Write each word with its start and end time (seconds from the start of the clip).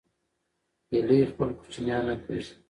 هیلۍ 0.91 1.19
خپل 1.31 1.49
کوچنیان 1.59 2.01
نه 2.07 2.15
پرېږدي 2.23 2.53